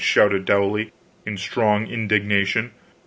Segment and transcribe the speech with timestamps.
[0.03, 0.93] shouted Dowley,
[1.27, 2.71] in strong indignation.